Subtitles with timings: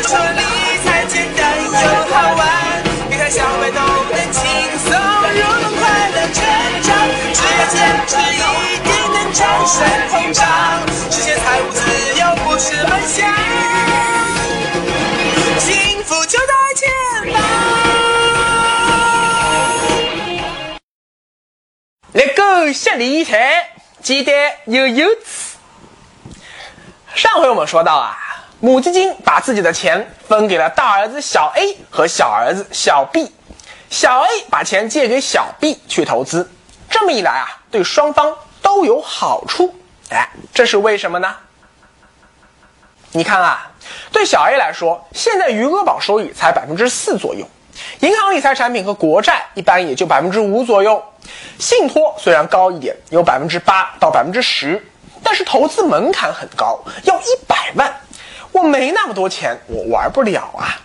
[0.00, 0.40] 的说理
[0.82, 2.42] 财简单又好玩，
[3.10, 3.78] 别看小白都
[4.10, 4.40] 能轻
[4.78, 6.42] 松入门快乐成
[6.82, 6.88] 长，
[7.34, 8.40] 只要坚持一
[8.82, 9.76] 定能战胜
[10.08, 10.40] 通胀，
[11.10, 11.80] 实现财务自
[12.18, 13.28] 由不是梦想，
[15.58, 16.88] 幸福就在前
[17.34, 17.42] 方。
[22.12, 23.68] 那个学理财，
[24.02, 24.32] 记得
[24.66, 25.58] 要有词。
[27.14, 28.16] 上回我们说到啊，
[28.62, 33.32] 母基金把自己的钱分给了大儿子小 A 和小儿子小 B，
[33.88, 36.50] 小 A 把钱借给小 B 去投资，
[36.90, 39.74] 这么一来啊，对双方都有好处。
[40.10, 41.34] 哎，这是为什么呢？
[43.12, 43.70] 你看啊，
[44.12, 47.46] 对小 A 来说，现在余额宝收益才百分之四左右，
[48.00, 51.02] 银行理财产品和国债一般也就百分之五左右，
[51.58, 54.86] 信托虽然高一点，有百分之八到百分之十，
[55.24, 57.92] 但是投资门槛很高，要一百万，
[58.52, 60.80] 我没那么多钱，我玩不了啊。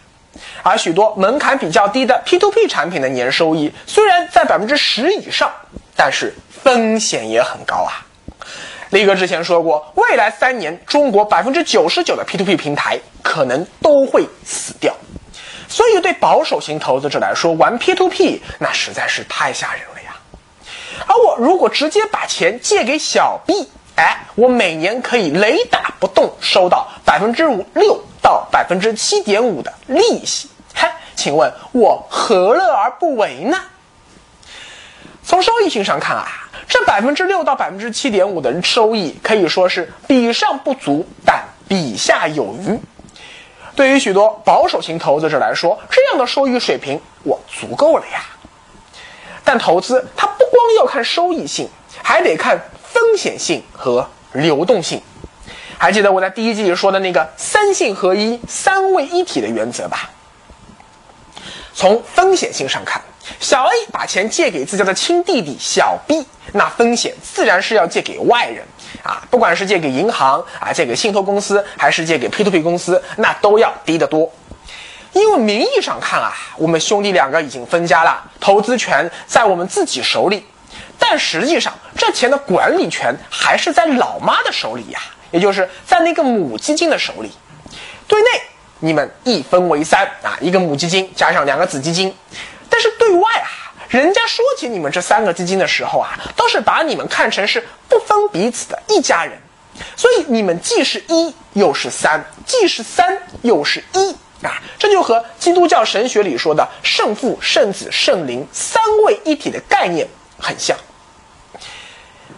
[0.63, 5.51] 而许多门槛比较低的 P2P 产品的年收益虽然在百分之十以上，
[5.95, 8.05] 但是风险也很高啊。
[8.89, 14.95] 力哥之前说过，未来三年中国百分之九十九的 P2P 平台可能都会死掉，
[15.67, 20.15] 所以对保守型投资者来说，玩 P2P 那实在是太吓人了呀。
[21.07, 33.57] 而我如果直接把钱借给小 B，哎，我每年可以雷打不动收到百分之五六到百分之七点五的利息，嗨，请问我何乐而不为呢？
[35.23, 36.27] 从收益性上看啊，
[36.67, 42.79] 这百分之六到百分之七点五的收益可以说是比上不足，但比下有余。
[43.75, 48.23] 对于许多保守型投资者来说，这样的收益水平我足够了呀。
[49.43, 51.69] 但投资它不光要看收益性，
[52.03, 52.59] 还得看
[52.95, 55.01] 风险性和流动性。
[55.77, 60.09] 还记得我在第一季说的那个三性合一、三位一体的原则吧？
[61.73, 63.01] 从风险性上看，
[63.41, 68.63] 小 A 把钱借给自家的亲弟弟小 B，那风险自然是要借给外人
[69.03, 74.31] 啊，不管是借给银行啊，借给信托公司，还是借给 P2P 公司，那都要低得多。
[75.11, 80.45] 因为名义上看啊，我们兄弟两个已经分家了，投资权在我们自己手里，
[80.97, 84.99] 但实际上这钱的管理权还是在老妈的手里呀，
[85.31, 87.31] 也就是在那个母基金的手里。
[88.07, 88.27] 对内
[88.79, 92.13] 你们一分为三啊，一个母基金加上两个子基金，
[92.69, 99.37] 但是对外啊，人家说起你们这三个基金的时候啊，都是把你们看成是不分彼此的一家人，
[99.95, 104.15] 所以你们既是一又是三，既是三又是一。
[104.41, 110.07] 啊，这就和基督教神学里说的圣父、圣子、圣灵三位一体的概念
[110.37, 110.77] 很像。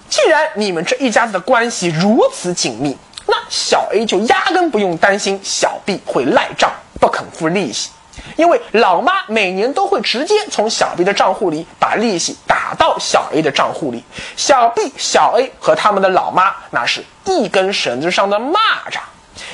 [0.09, 2.95] 既然你们这一家子的关系如此紧密，
[3.25, 7.89] 那小 A 就压根不用担心小 B 会赖账不肯付利息，
[8.35, 14.03] 因为老妈每年都会直接从小 B 的账户里把利息打到小 A 的账户里。
[14.35, 18.55] 小 B、小 A 和他们的老妈那是一根绳子上的蚂
[18.89, 18.99] 蚱。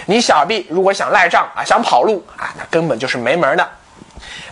[0.05, 3.67] 你小 B 如果想赖账啊，想跑路啊，那根本就是没门的。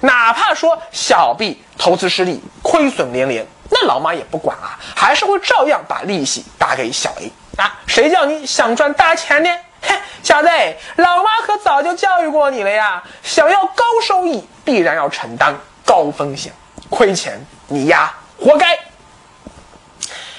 [0.02, 7.80] 哪怕说小 B 投资失利，亏损连连，那老妈也不管啊，还是会照样把利息打给小 A 啊。
[7.88, 9.50] 谁叫你想赚大钱呢？
[9.82, 10.50] 嘿，小子，
[10.98, 13.02] 老妈可早就教育过你了呀。
[13.24, 15.56] 想要高收益，必然要承担
[15.86, 16.54] 高风险，
[16.90, 18.78] 亏钱你呀，活该。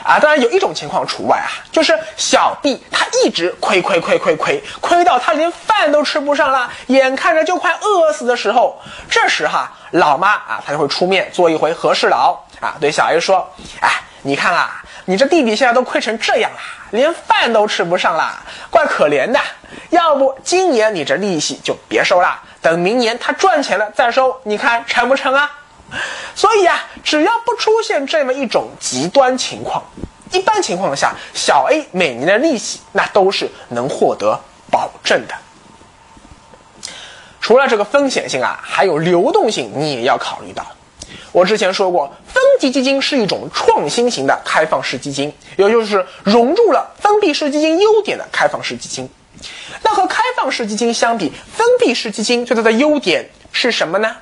[0.04, 13.48] 啊，当然有一种情况除外啊，就是小 B 他一直亏亏亏亏亏，亏到他连饭都吃不上了，眼看着就快饿死的时候，这时哈，老妈啊，她就会出面做一回和事佬啊，对小 A 说
[13.80, 16.58] ：“哎，你看啊，你这弟弟现在都亏成这样了，
[16.90, 19.38] 连饭都吃不上了，怪可怜的。
[19.90, 25.50] 要不今年你这利息就别收了，等明年他赚钱了再收，你看成不成啊？”
[26.34, 29.82] 所以啊，只要不出现这么一种极端情况，
[30.32, 34.38] 一般情况下，小 A 每年的利息那都是能获得
[34.70, 35.34] 保证的。
[37.40, 40.64] 除了这个风险性啊，还有流动性，你也要考虑到。
[41.32, 49.08] 我之前说过，分级基金是一种创新型的开放式基金，也就是融入了封闭式基金优点的开放式基金。
[49.82, 54.14] 那和开放式基金相比，封闭式基金最大的优点是什么呢？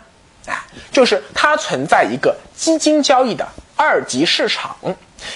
[0.91, 3.47] 就是它存在一个基金交易的
[3.77, 4.77] 二级市场，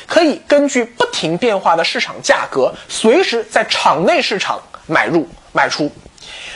[0.06, 5.90] 可以根据不停变化的市场价格，随时在场内市场买入卖出。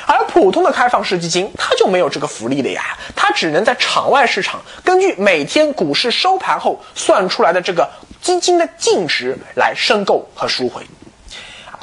[0.06, 7.88] 而普通的开放式基金，它就没有这个福利的呀，它只能在场外市场根据每天股市收盘后算出来的这个
[8.22, 10.82] 基金的净值来申购和赎回。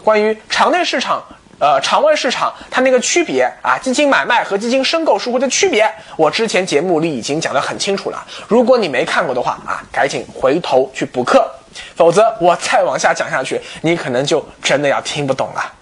[0.04, 1.24] 关于场内市场
[1.60, 8.26] 呃场外市场它那个区别啊，基金买卖和基金申购赎回的区别，我之前节目里已经讲得很清楚了。
[8.48, 11.50] 如果你没看过的话啊，赶紧回头去补课，
[11.96, 15.74] 否则我再往下讲下去，你可能就真的要听不懂了。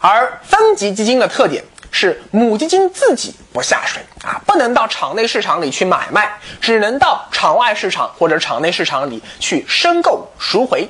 [0.00, 6.30] 而分级基金的特点是母基金自己不下水啊，不能到场内市场里去买卖，
[6.60, 10.88] 只能到场外市场或者场内市场里去申购赎回。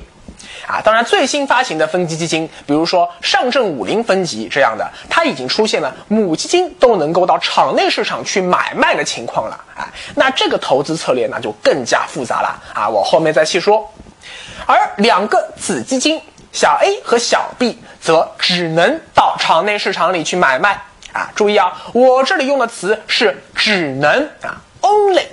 [0.69, 9.59] 啊，当然，最新发行的分级基金，比如说上证五零分级这样的，它已经出现了母基金都能够到场内市场去买卖的情况了。
[9.75, 9.83] 哎，
[10.13, 13.91] 那这个投资策略那就更加复杂了啊，我后面再细说。
[14.67, 16.21] 而两个子基金
[16.51, 20.79] 小 A 和小 B 则只能到场内市场里去买卖
[21.11, 25.23] 啊，注意啊，我这里用的词是只能啊，only。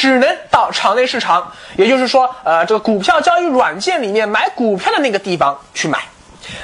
[0.00, 6.02] 只能到场内市场，也就是说，呃，这个股票交易软件里面买股票的那个地方去买。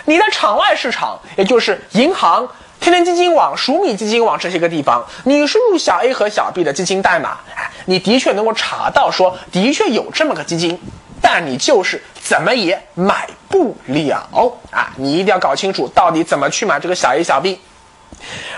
[0.06, 2.48] 你在场外市场，也就是银行、
[2.80, 10.80] 天天基金网、熟米基金网这些个地方，你输入小 A 和小 B 的基金代码，哎，你的确能够查到说，的确有这么个基金，
[11.20, 14.26] 但你就是怎么也买不了
[14.70, 14.94] 啊！
[14.96, 17.60] 你一定要搞清楚到底怎么去买这个小 A、小 B。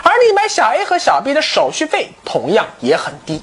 [0.05, 3.43] 而你买小 A 和小 B 的手续费同样也很低。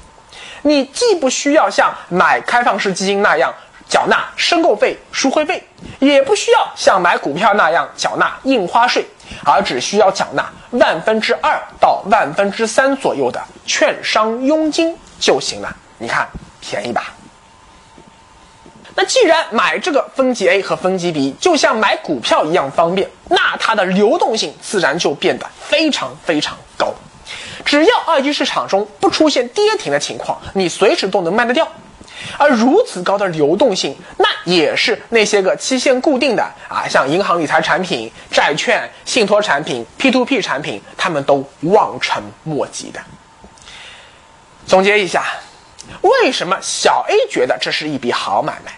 [0.66, 3.54] 你既不需要像买开放式基金那样
[3.88, 5.62] 缴纳申购费、赎回费，
[6.00, 9.06] 也不需要像买股票那样缴纳印花税，
[9.44, 15.76] 而只需要缴纳万分之二到万分之三左右的券商佣金就行了。
[15.98, 16.26] 你看，
[16.60, 17.14] 便宜吧？
[18.96, 26.92] 那既然买这个分级 A 和分级 B 就像买股票一样方便，那它的流动性自然就变得非常非常高。
[27.66, 31.68] 只要二级市场中不出现跌停的情况，你随时都能卖得掉。
[32.38, 43.00] 而如此高的流动性，那也是那些个期限固定的啊，像银行理财产品、债券、信托产品、P2P 产品，他们都望尘莫及的。
[44.66, 45.24] 总结一下，
[46.00, 48.72] 为什么小 A 觉得这是一笔好买卖？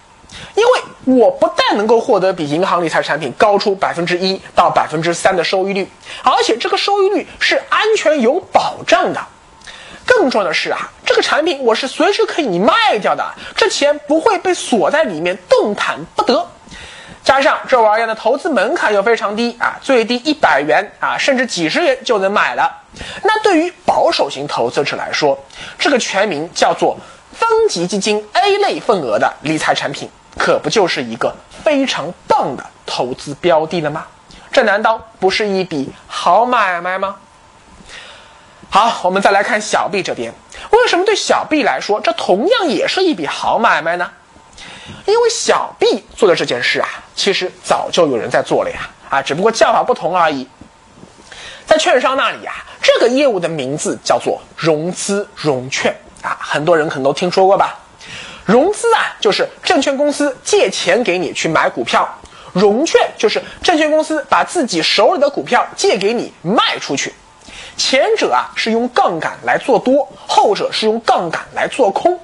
[0.59, 5.89] 因为我不但能够获得比银行理财产品高出百分之一到百分之三的收益率，
[6.25, 9.21] 而且这个收益率是安全有保障的。
[10.05, 13.25] 更重要的是啊，这个产品我是随时可以卖掉的，
[13.55, 16.45] 这钱不会被锁在里面动弹不得。
[17.23, 22.75] 加上这玩意儿的投资门槛又非常低啊，最低一百元啊，甚至几十元就能买了。
[23.23, 25.39] 那对于保守型投资者来说，
[25.79, 26.99] 这个全名叫做
[27.33, 30.11] 分级基金 A 类份额的理财产品。
[30.39, 34.07] 可不就是一个非常棒的投资标的了吗？
[34.51, 37.17] 这难道不是一笔好买卖吗？
[38.71, 40.33] 好，我们再来看小 B 这边，
[40.71, 44.11] 为什么对小 B 来说，这同样也是一笔好买卖呢？
[45.05, 50.49] 因为小 B 做的这件事啊，其实早就有人在做了呀，啊，只不过叫法不同而已。
[51.67, 57.79] 在券商那里啊，这个业务的名字叫做融资融券啊，很多人可能都听说过吧。
[58.49, 62.03] 融资啊，就是证券公司借钱给你去买股票；
[62.55, 67.13] 融券就是证券公司把自己手里的股票借给你卖出去。
[67.77, 72.19] 前者啊是用杠杆来做多，后者是用杠杆来做空。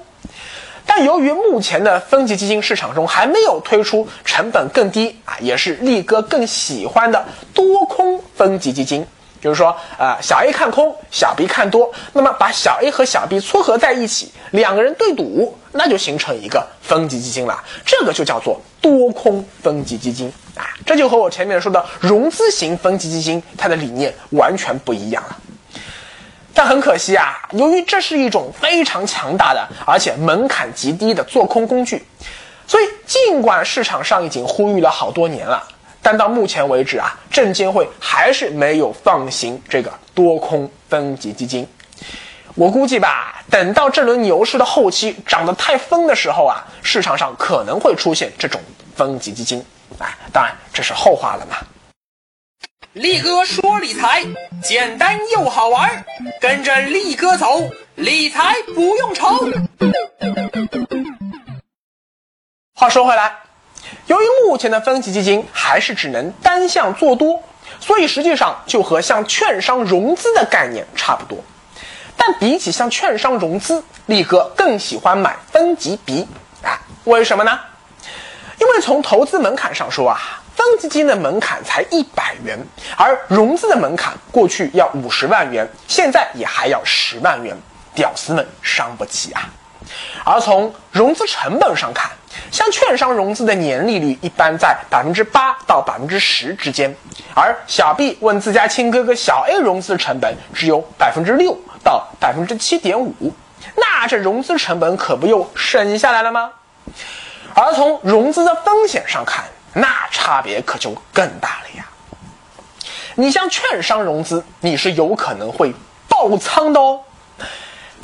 [0.87, 7.23] 但由于目前的分级基金市场中还没有推出成本更低啊，也是力哥更喜欢的
[7.53, 9.05] 多空分级基金。
[9.45, 17.63] 就是说，呃，小 A 看空，小 B 看多，那么把小 A 和小 B 撮合在一起，两个人对赌，那就形成一个分级基金了。
[17.85, 25.37] 这个就叫做多空分级基金啊，这就和我前面说的融资型分级基金它的理念完全不一样了。
[26.51, 32.03] 但很可惜啊，由于这是一种非常强大的，而且门槛极低的做空工具，
[32.65, 35.63] 所以尽管市场上已经呼吁了好多年了。
[36.05, 41.67] 但到目前为止啊，证监会还是没有放行这个多空分级基金。
[42.53, 48.61] 我估计吧，等到这轮牛市的后期涨得太疯的时候啊，市场上可能会出现这种
[48.95, 49.65] 分级基金。
[49.97, 51.57] 哎，当然这是后话了嘛。
[52.93, 54.23] 力哥说理财
[54.61, 56.05] 简单又好玩，
[56.39, 59.39] 跟着力哥走，理财不用愁。
[62.75, 63.44] 话说回来。
[64.07, 67.41] 由于目前的分级基金还是只能单向做多，
[67.79, 71.37] 所以实际上就和向券商融资的概念差不多。
[72.17, 76.27] 但比起向券商融资，力哥更喜欢买分级 B
[76.63, 76.79] 啊？
[77.03, 77.59] 为什么呢？
[78.59, 82.57] 因为从投资门槛上说啊，分级基金的门槛才一百元，
[82.95, 87.55] 而融资的门槛过去要五十万元，现在也还要十万元，
[87.93, 89.49] 屌丝们伤不起啊。
[90.23, 92.09] 而从融资成本上看，
[92.51, 96.95] 像券商融资的年利率一般在百分之八到百分之十之间，
[97.33, 103.33] 而小 B 问自家亲哥哥小 A 融资成本只有百分之六到百分之七点五，
[103.75, 106.51] 那这融资成本可不又省下来了吗？
[107.53, 111.85] 而从融资的风险上看，那差别可就更大了呀。
[113.15, 115.73] 你像券商融资，你是有可能会
[116.07, 117.01] 爆仓的哦。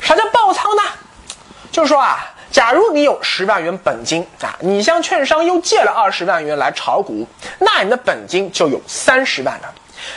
[0.00, 0.82] 啥叫爆仓呢？
[1.70, 2.28] 就是说啊。
[2.52, 7.26] 假如你有十万元本金啊，你向券商又借了二十万元来炒股，
[7.58, 9.74] 那你的本金就有三十万了。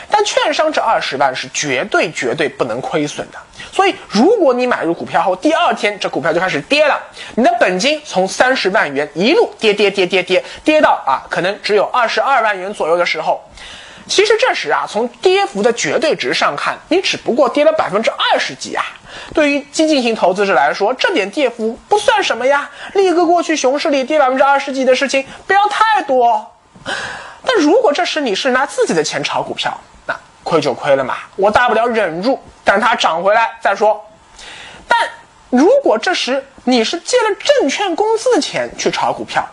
[0.09, 3.37] 但券商这二十万是绝对绝对不能亏损的，
[3.71, 6.99] 所以如果你买入股票后第二天这股票就开始跌了，
[7.35, 13.41] 你的本金从三十万元一路跌跌跌跌跌跌到啊可能只有二十二万元左右的时候。
[14.07, 18.85] 其实这时啊，从跌幅的绝对值上看，你只不过跌了百分之二十几啊。
[19.33, 22.69] 对于激进型投资者来说，这点跌幅不算什么呀。
[22.93, 26.45] 立个过去熊市里跌百分之二十几的事情，不要太多。
[27.43, 33.99] 但如果这时你是拿自己的钱炒股票，那亏就亏了嘛，我大不了忍住，等它涨回来再说。
[34.87, 34.99] 但
[35.49, 39.43] 如果这时你是借了证券公司的钱去炒股票，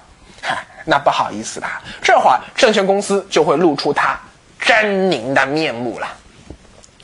[0.42, 4.18] 嗨，那不好意思啦，这会儿证券公司就会露出它。
[4.64, 6.06] 狰狞的面目了，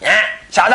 [0.02, 0.74] 哎，小子，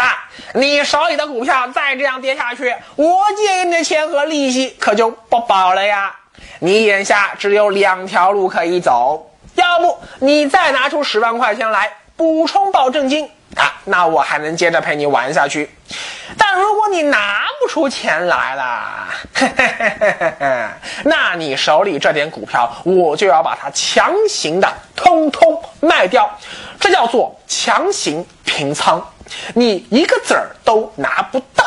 [0.53, 6.13] 你手里的股票再这样跌下去，我借给你的钱和利息可就不保了呀！
[6.59, 15.69] 你眼下只有两条路可以走，要不你再拿出十万块钱来补充保证金啊，那我还能接着陪你玩下去。
[16.37, 19.07] 但如果你拿不出钱来了，
[21.05, 26.29] 那你手里这点股票，我就要把它强行的通通卖掉，
[26.79, 29.03] 这叫做强行平仓，
[29.53, 31.65] 你一个子儿都拿不到。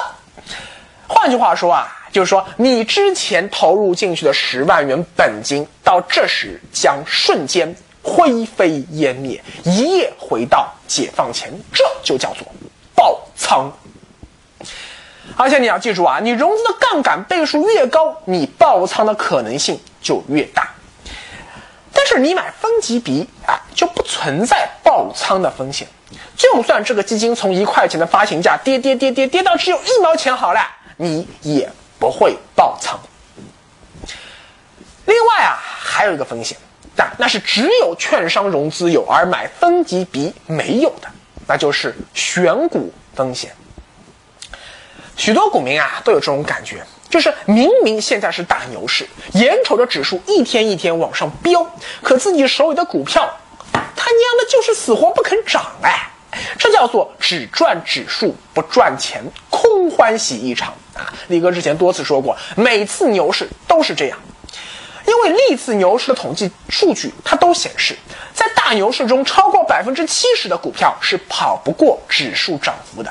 [1.08, 12.46] 换句话说啊，就是说你之前投入进去的十万元本金，到这时将瞬间灰飞烟灭，一夜回到解放前，这就叫做
[12.94, 13.72] 爆仓。
[15.36, 20.68] 而且你要记住啊，你融资的杠杆倍数越高，你爆仓的可能性就越大。
[21.92, 25.86] 但是你买分级比啊，就不存在爆仓的风险。
[26.36, 30.60] 就算这个基金从一块钱的发行价跌跌跌跌跌到只有一毛钱好了，
[30.96, 32.98] 你也不会爆仓。
[35.04, 36.56] 另外啊，还有一个风险，
[36.94, 41.08] 但那是只有券商融资有而买分级比没有的，
[41.46, 43.50] 那就是选股风险。
[45.16, 51.66] 许多股民啊都有这种感觉，就是明明现在是大牛市，眼瞅着指数一天一天往上飙，
[52.02, 53.28] 可自己手里的股票，
[53.72, 56.10] 他娘的就是死活不肯涨哎！
[56.58, 61.10] 这叫做只赚指数不赚钱，空欢喜一场啊！
[61.28, 64.18] 李哥之前多次说过，每次牛市都是这样，
[65.06, 67.96] 因为历次牛市的统计数据它都显示，
[68.34, 73.10] 在大牛市中，超过百分之七十的股票是跑不过指数涨幅的。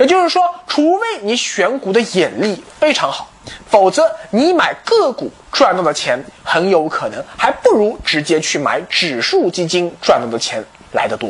[0.00, 3.28] 也就是说，除非你选股的眼力非常好，
[3.68, 11.28] 否则你买个股赚到的钱，很有可能还不如直接去买指数基金赚到的钱来得多，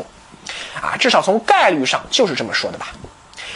[0.81, 2.93] 啊，至少从概率上就是这么说的吧。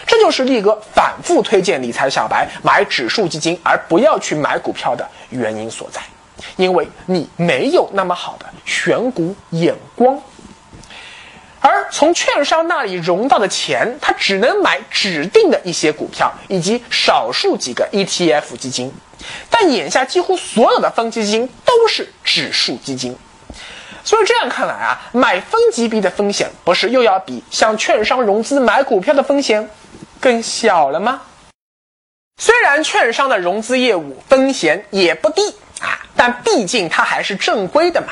[0.05, 6.01] 这就是力哥反复推荐理财小白买指数基金而不要去买股票的原因所在，
[6.57, 10.21] 因为你没有那么好的选股眼光。
[11.67, 18.93] 而从券商那里融到的钱，他只能买指定的一些股票以及少数几个 ETF 基金，
[19.49, 23.17] 但眼下几乎所有的分级基金都是指数基金，
[24.05, 29.71] 所以这样看来啊，买分级币的风险不是又要比向券商融资买股票的风险
[30.21, 31.23] 更小了吗？
[32.39, 35.41] 虽然券商的融资业务风险也不低
[35.81, 38.09] 啊，但毕竟它还是正规的嘛。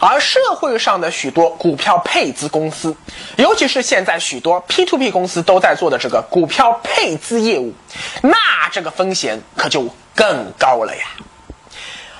[0.00, 2.94] 而社会上的许多股票配资公司，
[3.36, 7.72] 尤其是现在许多 P to P 公司都在做的这个股票配资业务，
[8.22, 8.36] 那
[8.70, 11.04] 这个风险可就更高了呀。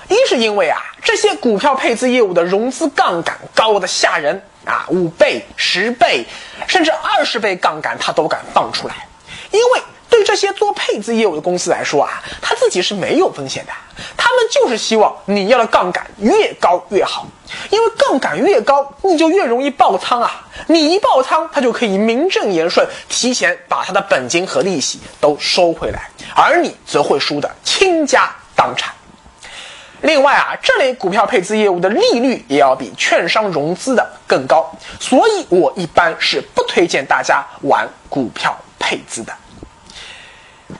[0.07, 6.25] 一是因为啊，这些股票配资业务的融资杠杆高的吓人啊，五倍、十倍，
[6.67, 9.07] 甚至二十倍杠杆，他都敢放出来，
[9.51, 9.81] 因为。
[10.09, 13.71] 对这些做配资业务的公司来说啊，他自己是没有风险的，
[14.15, 17.25] 他们就是希望你要的杠杆越高越好，
[17.69, 28.93] 因为杠杆越高，你就越容易爆仓啊，你一爆仓，他就可以名正言顺提前把他的本金和利息都收回来，而你则会输得倾家荡产。
[30.01, 39.33] 另外啊，这类股票配资业务的利率也要比券商融资的更高，所以我一般是不推荐大家玩股票配资的。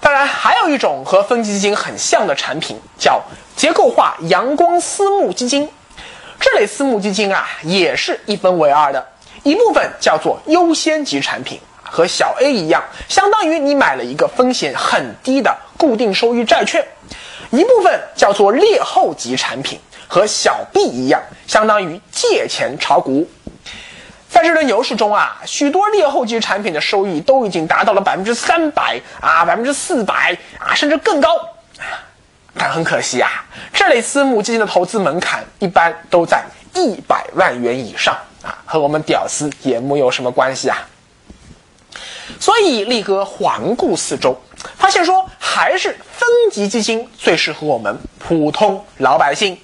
[0.05, 3.19] 当然，还有一种和分级基金很像的产品，叫
[3.55, 5.67] 结构化阳光私募基金。
[6.39, 9.03] 这类私募基金啊，也是一分为二的，
[9.41, 16.83] 一部分叫做优先级产品，和小 A 一样，相当于你买了一个风险很低的固定收益债券；
[17.49, 23.27] 一部分叫做劣后级产品，和小 B 一样，相当于借钱炒股。
[24.35, 31.29] 在这轮牛市中啊，许多劣后级产品的收益都已经达到了百分之三百啊，百分之四百啊，甚至更高。
[32.57, 38.13] 但很可惜啊，这类私募基金的投资门槛一般都在一百万元以上
[38.43, 40.85] 啊，和我们屌丝也木有什么关系啊。
[42.37, 44.37] 所以力哥环顾四周，
[44.77, 49.57] 发现说还是分级基金最适合我们普通老百姓。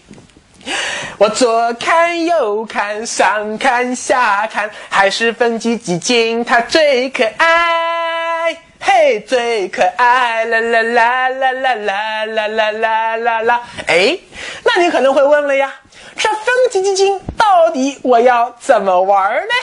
[1.21, 13.61] 我左看右看，上看下看，还是分级基金它最可爱，嘿，最可爱，啦啦啦啦啦啦啦啦啦啦啦。
[13.85, 14.17] 哎，
[14.63, 15.71] 那你可能会问了呀，
[16.17, 19.53] 这分级基金到底我要怎么玩呢？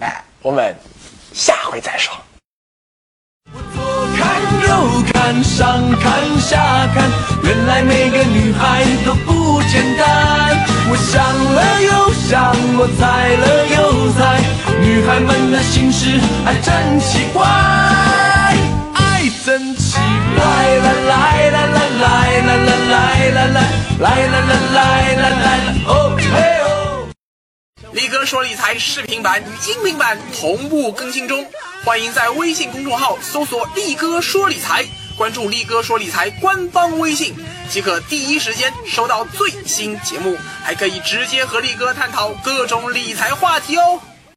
[0.00, 0.74] 哎，我们
[1.34, 2.16] 下回再说。
[3.52, 3.84] 我左
[4.16, 7.04] 看右看，上看下看，
[7.42, 10.75] 原来每个女孩都不简单。
[10.88, 11.20] 我想
[11.54, 14.40] 了又想，我猜了又猜，
[14.80, 17.44] 女孩们的心事还真奇怪，
[18.94, 19.98] 爱真奇
[20.36, 23.60] 怪，来来来来来来来来来来
[23.98, 26.24] 来来来来来哦嘿
[26.62, 27.08] 哦。
[27.92, 31.44] 力哥说理财视频版与音频版同步更新中，
[31.84, 34.84] 欢迎在微信公众号搜索“力哥说理财”，
[35.16, 37.34] 关注力哥说理财官方微信，
[37.70, 43.98] 即可第一时间收到最新节目，还可以直接和力哥探讨各种理财话题哦。